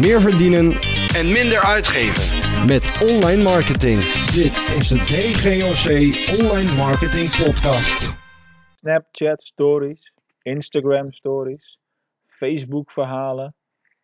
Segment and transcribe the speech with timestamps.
[0.00, 0.72] meer verdienen
[1.18, 2.38] en minder uitgeven.
[2.66, 3.98] met online marketing.
[4.40, 5.86] Dit is de DGOC
[6.40, 8.14] Online Marketing Podcast.
[8.78, 11.78] Snapchat stories, Instagram stories,
[12.26, 13.54] Facebook verhalen,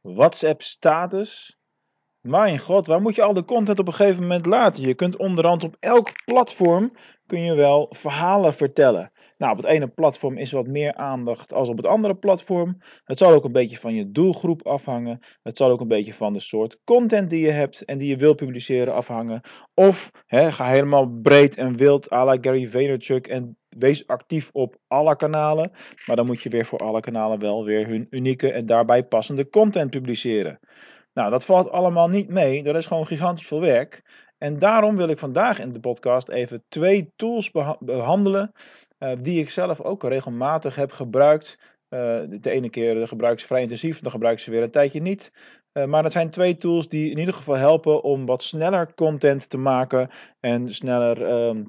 [0.00, 1.56] WhatsApp status.
[2.20, 4.82] Mijn god, waar moet je al de content op een gegeven moment laten?
[4.82, 6.92] Je kunt onderhand op elk platform
[7.26, 9.12] kun je wel verhalen vertellen.
[9.36, 12.76] Nou, op het ene platform is wat meer aandacht als op het andere platform.
[13.04, 15.20] Het zal ook een beetje van je doelgroep afhangen.
[15.42, 18.16] Het zal ook een beetje van de soort content die je hebt en die je
[18.16, 19.40] wil publiceren afhangen.
[19.74, 25.16] Of ga helemaal breed en wild à la Gary Vaynerchuk en wees actief op alle
[25.16, 25.70] kanalen.
[26.06, 29.48] Maar dan moet je weer voor alle kanalen wel weer hun unieke en daarbij passende
[29.48, 30.58] content publiceren.
[31.12, 32.62] Nou, dat valt allemaal niet mee.
[32.62, 34.02] Dat is gewoon gigantisch veel werk.
[34.38, 38.52] En daarom wil ik vandaag in de podcast even twee tools beha- behandelen.
[38.98, 41.58] Eh, die ik zelf ook regelmatig heb gebruikt.
[41.88, 44.70] Eh, de ene keer gebruik ik ze vrij intensief, dan gebruik ik ze weer een
[44.70, 45.32] tijdje niet.
[45.72, 49.50] Eh, maar dat zijn twee tools die in ieder geval helpen om wat sneller content
[49.50, 51.62] te maken en sneller ehm,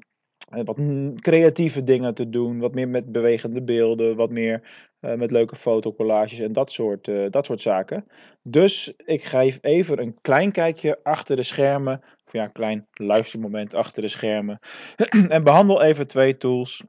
[0.48, 0.78] eh, wat
[1.20, 2.58] creatieve dingen te doen.
[2.58, 7.30] Wat meer met bewegende beelden, wat meer eh, met leuke fotocollages en dat soort, eh,
[7.30, 8.06] dat soort zaken.
[8.42, 12.02] Dus ik geef even een klein kijkje achter de schermen.
[12.26, 14.58] Of ja, een klein luistermoment achter de schermen.
[15.28, 16.84] en behandel even twee tools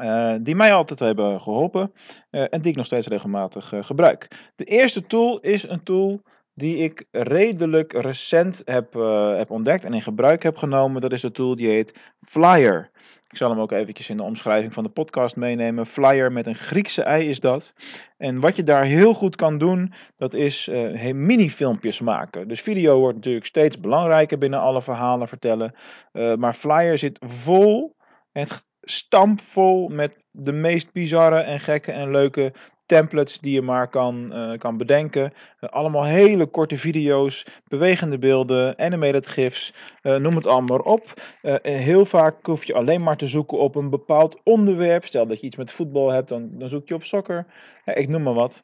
[0.00, 1.92] eh, die mij altijd hebben geholpen
[2.30, 4.50] eh, en die ik nog steeds regelmatig eh, gebruik.
[4.56, 6.22] De eerste tool is een tool
[6.54, 8.92] die ik redelijk recent heb,
[9.36, 11.00] heb ontdekt en in gebruik heb genomen.
[11.00, 12.90] Dat is de tool die heet Flyer.
[13.30, 15.86] Ik zal hem ook eventjes in de omschrijving van de podcast meenemen.
[15.86, 17.74] Flyer met een Griekse ei is dat.
[18.16, 22.48] En wat je daar heel goed kan doen, dat is eh, mini-filmpjes maken.
[22.48, 25.74] Dus video wordt natuurlijk steeds belangrijker binnen alle verhalen vertellen.
[26.12, 27.96] Maar Flyer zit vol,
[28.32, 32.52] echt stampvol met de meest bizarre en gekke en leuke
[32.90, 35.32] templates die je maar kan, eh, kan bedenken.
[35.60, 41.22] Eh, allemaal hele korte video's, bewegende beelden, animated gifs, eh, noem het allemaal maar op.
[41.62, 45.04] Heel vaak hoef je alleen maar te zoeken op een bepaald onderwerp.
[45.04, 47.46] Stel dat je iets met voetbal hebt, dan, dan zoek je op soccer.
[47.84, 48.62] Ik noem maar wat.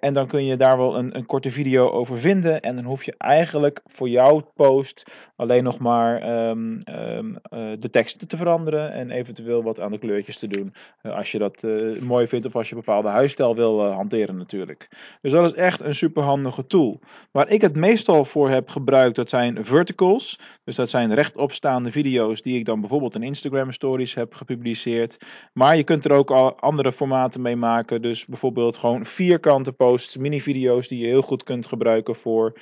[0.00, 2.60] En dan kun je daar wel een, een korte video over vinden.
[2.60, 5.04] En dan hoef je eigenlijk voor jouw post
[5.36, 8.92] alleen nog maar ehm, ehm, eh, de teksten te veranderen.
[8.92, 10.74] En eventueel wat aan de kleurtjes te doen.
[11.02, 11.62] als je dat
[12.00, 14.88] mooi vindt of als je bepaalde huisstijl wil eh, hanteren natuurlijk.
[15.20, 17.00] Dus dat is echt een superhandige tool.
[17.30, 20.40] Waar ik het meestal voor heb gebruikt, dat zijn verticals.
[20.64, 25.18] Dus dat zijn rechtopstaande video's die ik dan bijvoorbeeld in Instagram stories heb gepubliceerd.
[25.52, 28.02] Maar je kunt er ook al andere formaten mee maken.
[28.02, 32.58] Dus bijvoorbeeld gewoon vierkante posts, mini-video's die je heel goed kunt gebruiken voor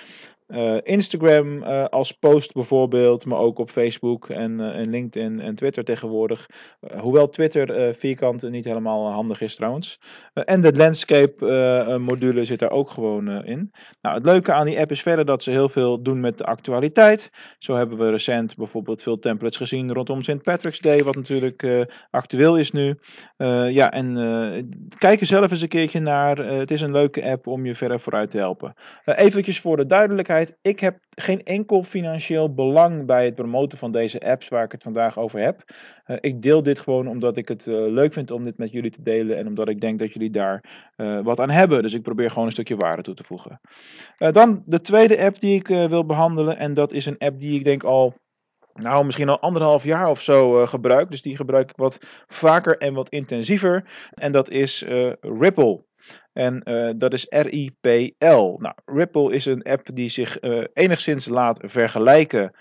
[0.46, 5.54] eh, Instagram eh, als post bijvoorbeeld, maar ook op Facebook en, eh, en LinkedIn en
[5.54, 6.46] Twitter tegenwoordig.
[7.00, 10.00] Hoewel Twitter vierkant niet helemaal handig is trouwens.
[10.32, 13.72] En de landscape module zit daar ook gewoon in.
[14.00, 16.44] Nou, het leuke aan die app is verder dat ze heel veel doen met de
[16.44, 17.30] actualiteit.
[17.58, 20.42] Zo hebben we recent bijvoorbeeld veel templates gezien rondom St.
[20.42, 22.98] Patrick's Day, wat natuurlijk actueel is nu.
[23.68, 24.14] Ja, en
[24.98, 26.36] kijk er zelf eens een keertje naar.
[26.36, 28.74] Het is een leuke app om je verder vooruit te helpen.
[29.04, 30.35] Eventjes voor de duidelijkheid.
[30.62, 34.82] Ik heb geen enkel financieel belang bij het promoten van deze apps waar ik het
[34.82, 35.62] vandaag over heb.
[36.06, 38.90] Uh, ik deel dit gewoon omdat ik het uh, leuk vind om dit met jullie
[38.90, 39.36] te delen.
[39.36, 41.82] En omdat ik denk dat jullie daar uh, wat aan hebben.
[41.82, 43.60] Dus ik probeer gewoon een stukje waarde toe te voegen.
[44.16, 46.58] Dan de tweede app die ik wil behandelen.
[46.58, 48.14] En dat is een app die ik denk al
[48.76, 51.10] nou, misschien al anderhalf jaar of zo gebruik.
[51.10, 53.84] Dus die gebruik ik wat vaker en wat intensiever.
[54.14, 55.84] En dat is uh, Ripple.
[56.32, 58.56] En uh, dat is R-I-P-L.
[58.58, 60.40] Nou, Ripple is een app die zich
[60.72, 62.52] enigszins laat vergelijken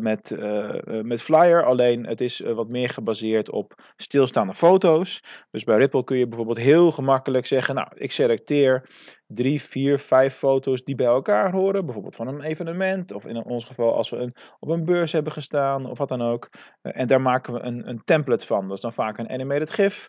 [0.00, 0.70] met, uh,
[1.02, 1.64] met Flyer.
[1.64, 5.22] Alleen het is wat meer gebaseerd op stilstaande foto's.
[5.50, 8.88] Dus bij Ripple kun je bijvoorbeeld heel gemakkelijk zeggen: Nou, ik selecteer
[9.26, 11.84] drie, vier, vijf foto's die bij elkaar horen.
[11.84, 13.12] Bijvoorbeeld van een evenement.
[13.12, 15.90] Of in ons geval als we een, op een beurs hebben gestaan.
[15.90, 16.50] Of wat dan ook.
[16.82, 18.62] en daar maken we een, een, template van.
[18.62, 20.08] Dat is dan vaak een animated GIF.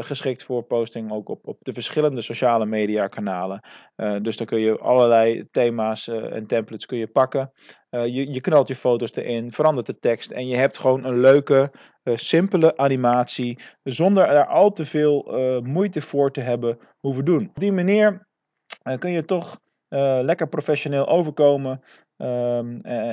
[0.00, 3.60] geschikt voor posting ook op, op de verschillende sociale media kanalen.
[4.22, 7.52] dus dan kun je allerlei thema's en templates kun je pakken.
[7.90, 11.20] Uh, je, je, knalt je foto's erin, verandert de tekst en je hebt gewoon een
[11.20, 11.70] leuke,
[12.04, 17.48] uh, simpele animatie zonder er al te veel uh, moeite voor te hebben hoeven doen.
[17.48, 18.26] Op die manier
[18.98, 19.60] kun je toch
[20.22, 21.82] lekker professioneel overkomen.
[22.16, 22.58] Uh,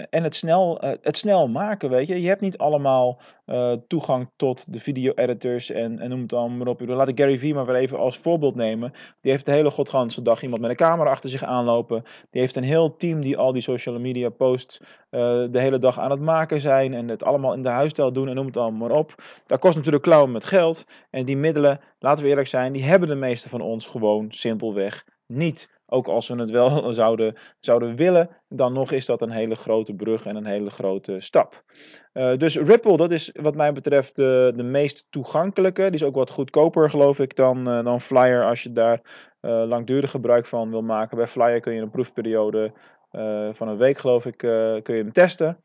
[0.10, 2.22] en het snel, het snel maken, weet je.
[2.22, 6.68] Je hebt niet allemaal uh, toegang tot de video-editors en, en noem het allemaal maar
[6.68, 6.82] op.
[6.82, 8.92] Laat ik Gary Vee maar weer even als voorbeeld nemen.
[9.22, 12.04] Die heeft de hele godganse dag iemand met een camera achter zich aanlopen.
[12.30, 16.12] Die heeft een heel team die al die social media posts de hele dag aan
[16.12, 16.94] het maken zijn.
[16.94, 19.16] En het allemaal in de huisstijl doen en noem het allemaal maar op.
[19.46, 20.86] Dat kost natuurlijk klauwen met geld.
[21.10, 25.06] En die middelen, laten we eerlijk zijn, die hebben de meeste van ons gewoon simpelweg
[25.28, 25.74] niet.
[25.88, 29.94] Ook als we het wel zouden, zouden willen, dan nog is dat een hele grote
[29.94, 31.64] brug en een hele grote stap.
[32.14, 35.82] Uh, dus Ripple, dat is wat mij betreft de, de meest toegankelijke.
[35.82, 39.02] Die is ook wat goedkoper, geloof ik, dan, uh, dan Flyer als je daar
[39.42, 41.18] uh, langdurig gebruik van wil maken.
[41.18, 42.72] Bij Flyer kun je een proefperiode
[43.52, 45.58] van een week, geloof ik, kun je hem testen.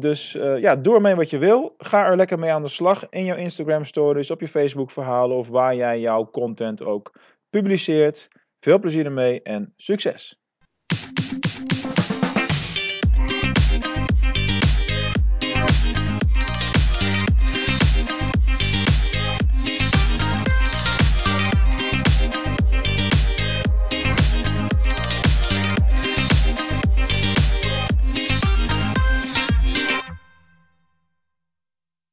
[0.00, 1.74] dus ja, doe ermee wat je wil.
[1.78, 5.36] Ga er lekker mee aan de slag in jouw Instagram stories, op je Facebook verhalen
[5.36, 7.12] of waar jij jouw content ook
[7.50, 8.28] publiceert.
[8.60, 10.40] Veel plezier ermee en succes!